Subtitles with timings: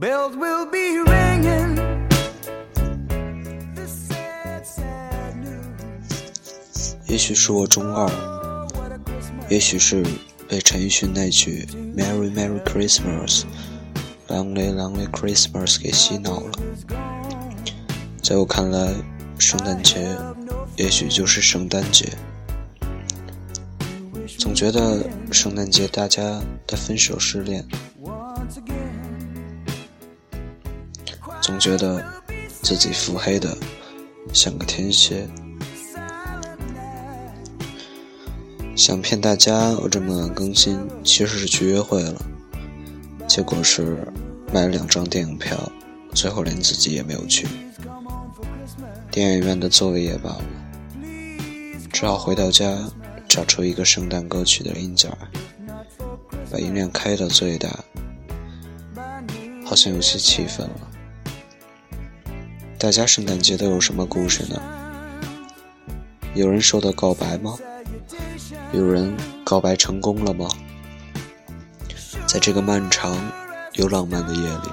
[0.00, 1.74] bells will be ringing.
[3.74, 6.94] The sad, sad news.
[7.06, 8.10] 也许是我中二，
[9.50, 10.02] 也许是
[10.48, 13.42] 被陈奕迅那句 “Merry Merry Christmas”、
[14.28, 16.50] “Lonely Lonely Christmas” 给洗脑了。
[18.22, 18.94] 在我看来，
[19.38, 20.16] 圣诞节
[20.76, 22.08] 也许就是圣诞节。
[24.38, 27.62] 总觉得圣诞节大家的分手失恋，
[31.50, 32.00] 总觉得
[32.62, 33.58] 自己腹黑的
[34.32, 35.28] 像个天蝎。
[38.76, 42.22] 想骗大家我这么晚更新，其实是去约会了，
[43.26, 44.06] 结果是
[44.52, 45.58] 买了两张电影票，
[46.14, 47.48] 最后连自己也没有去。
[49.10, 50.44] 电影院的座位也爆了，
[51.92, 52.78] 只好回到家
[53.28, 55.12] 找出一个圣诞歌曲的音响，
[56.48, 57.68] 把音量开到最大，
[59.66, 60.89] 好像有些气愤了。
[62.80, 64.58] 大家圣诞节都有什么故事呢？
[66.34, 67.54] 有人收到告白吗？
[68.72, 69.14] 有人
[69.44, 70.48] 告白成功了吗？
[72.26, 73.14] 在这个漫长
[73.74, 74.70] 又浪漫的夜里，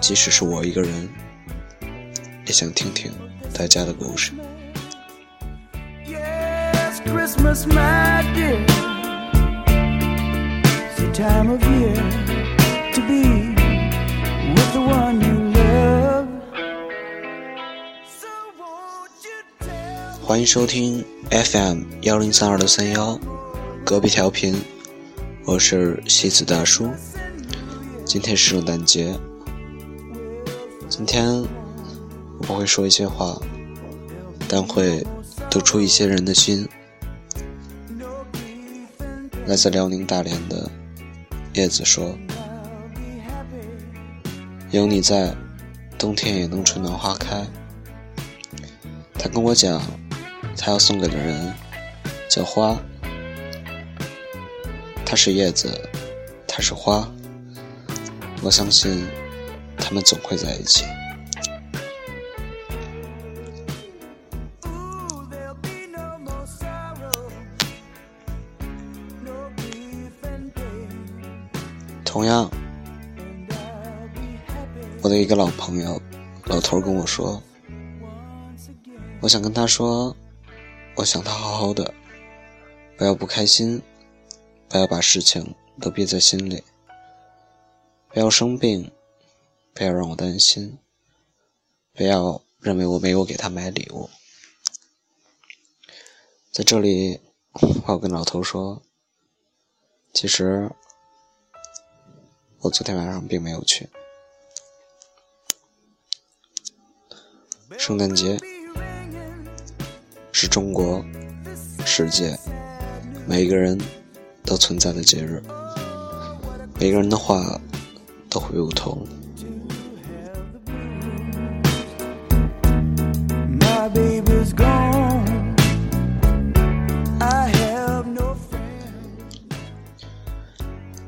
[0.00, 1.08] 即使是我一个人，
[2.46, 3.10] 也想听听
[3.52, 4.30] 大家的故事。
[7.04, 8.64] Christmas, magic
[10.94, 11.96] the time of year
[12.94, 13.53] to be
[20.34, 23.16] 欢迎收听 FM 幺零三二六三幺，
[23.86, 24.60] 隔壁调频，
[25.44, 26.90] 我是西子大叔。
[28.04, 29.16] 今天是圣诞节，
[30.88, 33.40] 今天我不会说一些话，
[34.48, 35.06] 但会
[35.48, 36.68] 读出一些人的心。
[39.46, 40.68] 来自辽宁大连的
[41.52, 42.12] 叶子说
[44.72, 45.32] ：“有你在，
[45.96, 47.46] 冬天也能春暖花开。”
[49.16, 49.80] 他跟我讲，
[50.56, 51.52] 他要送给的人
[52.28, 52.76] 叫花。
[55.04, 55.88] 他是叶子，
[56.48, 57.08] 他是花，
[58.42, 59.06] 我相信
[59.76, 60.84] 他们总会在一起。
[72.04, 72.50] 同样。
[75.02, 76.00] 我的一个老朋友，
[76.46, 77.42] 老头跟我说。
[79.20, 80.16] 我想跟他说。
[80.96, 81.92] 我想他好好的，
[82.96, 83.82] 不要不开心，
[84.68, 86.62] 不要把事情都憋在心里，
[88.08, 88.92] 不要生病，
[89.74, 90.78] 不要让我担心，
[91.92, 94.08] 不要认为我没有给他买礼物。
[96.52, 97.20] 在这里，
[97.52, 98.80] 我要跟老头说，
[100.12, 100.70] 其实
[102.60, 103.90] 我昨天晚上并没有去。
[107.76, 108.38] 圣诞节
[110.44, 111.02] 是中国、
[111.86, 112.38] 世界
[113.26, 113.80] 每一个人
[114.44, 115.42] 都存在的节日，
[116.78, 117.58] 每个人的话
[118.28, 119.06] 都会不同。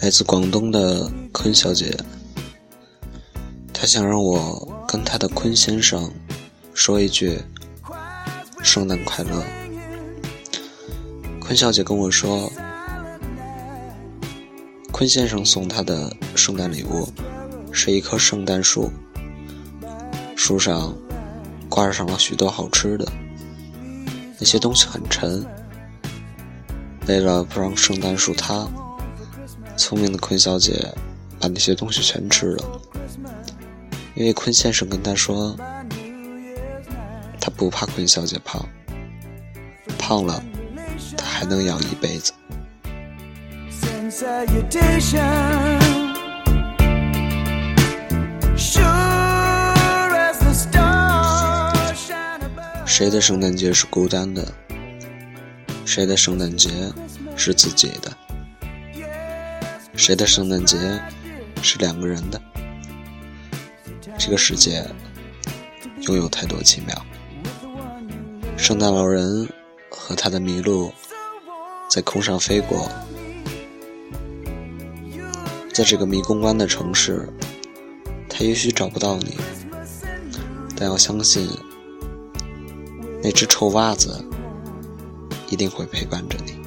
[0.00, 1.94] 来自广东的坤小姐，
[3.74, 6.10] 她想让我跟她的坤先生
[6.72, 7.38] 说一句
[8.62, 9.44] “圣诞快乐”。
[11.40, 12.52] 坤小姐跟我说，
[14.92, 17.08] 坤先生送她的圣诞礼物
[17.72, 18.90] 是一棵圣诞树，
[20.36, 20.94] 树上
[21.68, 23.10] 挂上了许多好吃的，
[24.38, 25.44] 那些东西很沉。
[27.06, 28.68] 为了不让圣诞树塌，
[29.78, 30.92] 聪明的坤小姐
[31.40, 32.80] 把那些东西全吃了，
[34.14, 35.56] 因为坤先生跟她说，
[37.50, 38.64] 不怕坤小姐胖，
[39.98, 40.42] 胖了
[41.16, 42.32] 他还能养一辈子。
[52.86, 54.52] 谁的圣诞节是孤单的？
[55.84, 56.92] 谁的圣诞节
[57.36, 58.12] 是自己的？
[59.94, 60.76] 谁的圣诞节
[61.62, 62.40] 是两个人的？
[64.18, 64.84] 这个世界
[66.02, 67.06] 拥有太多奇妙。
[68.58, 69.48] 圣诞老人
[69.88, 70.92] 和他的麋鹿
[71.88, 72.90] 在空上飞过，
[75.72, 77.26] 在这个迷宫般的城市，
[78.28, 79.38] 他也许找不到你，
[80.76, 81.48] 但要相信。
[83.22, 84.24] 那只臭袜子
[85.48, 86.58] 一定会陪伴着你。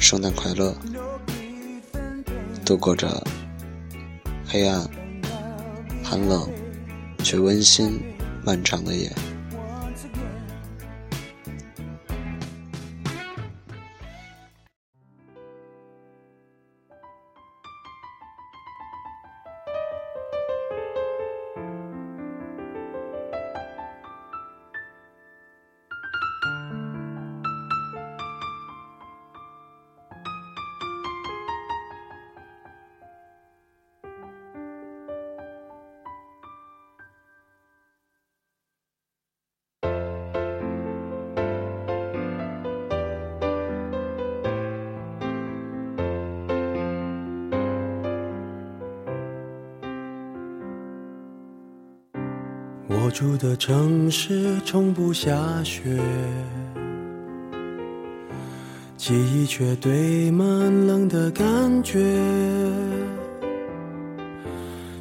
[0.00, 0.74] 圣诞快乐！
[2.64, 3.22] 度过着
[4.46, 4.88] 黑暗、
[6.02, 6.50] 寒冷
[7.22, 8.00] 却温馨、
[8.44, 9.10] 漫长的夜。
[52.86, 55.34] 我住的城市从不下
[55.64, 55.80] 雪，
[58.96, 60.46] 记忆却堆满
[60.86, 61.98] 冷的感觉。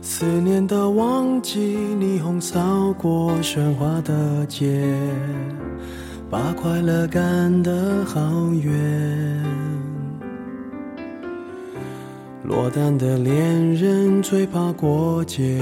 [0.02, 4.82] 思念的旺季，霓虹扫过喧哗的街，
[6.30, 8.22] 把快乐赶得好
[8.54, 9.44] 远。
[12.44, 15.62] 落单的恋人最怕过节。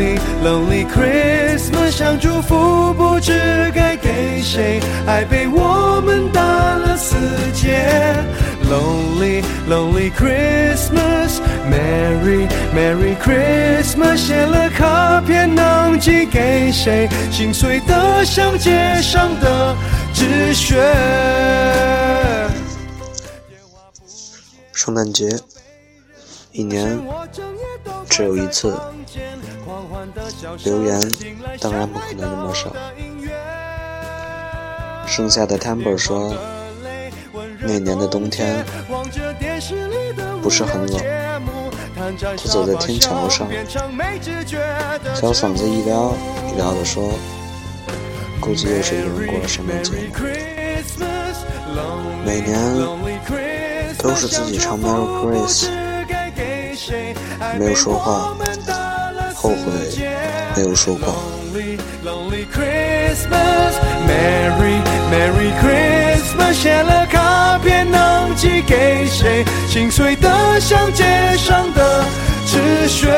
[0.00, 7.16] Lonely, lonely Christmas，想祝福不知该给谁，爱被我们打了死
[7.52, 8.16] 结。
[8.64, 17.06] Lonely, lonely Christmas，Merry, Merry Christmas，写了卡片能寄给谁？
[17.30, 19.76] 心碎的像街上的
[20.14, 20.82] 纸屑。
[24.72, 25.28] 圣诞节，
[26.52, 26.98] 一年
[28.08, 28.74] 只有一次。
[30.64, 31.00] 留言
[31.60, 32.74] 当然不可能那么少。
[35.06, 36.32] 剩下的 Timber 说，
[37.60, 38.64] 那年的冬天
[40.40, 41.00] 不是很冷，
[42.36, 43.48] 他走在天桥上，
[45.14, 46.14] 小嗓子一撩
[46.48, 47.12] 一撩的说，
[48.40, 49.92] 估计又是一个人过了圣诞节。
[52.24, 52.58] 每年
[53.98, 55.68] 都是自己唱 Merry Christmas，
[57.58, 58.36] 没有说话。
[59.50, 59.72] 后悔
[60.54, 61.12] 没有说过。
[65.12, 69.44] Merry Christmas，写了卡片能寄给谁？
[69.68, 72.04] 心碎的像街上的
[72.46, 73.08] 纸屑。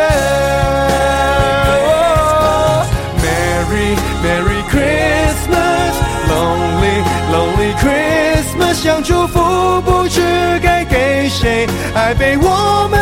[3.20, 10.22] Merry Merry Christmas，Lonely Lonely Christmas，想祝福不知
[10.62, 13.01] 该给谁，爱被我们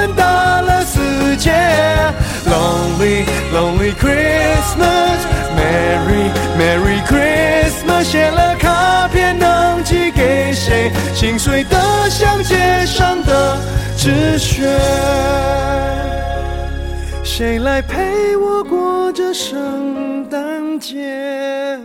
[3.00, 5.24] Lonely, lonely Christmas,
[5.56, 8.04] Merry, Merry Christmas。
[8.04, 10.92] 写了卡片能寄给谁？
[11.14, 11.80] 心碎的
[12.10, 13.58] 像街上的
[13.96, 14.68] 纸屑。
[17.24, 21.78] 谁来陪我过这圣诞节？